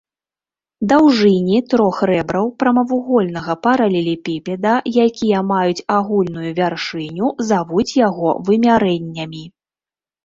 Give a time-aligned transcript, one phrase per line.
[0.91, 4.73] Даўжыні трох рэбраў прамавугольнага паралелепіпеда,
[5.05, 9.45] якія маюць агульную вяршыню, завуць яго вымярэннямі.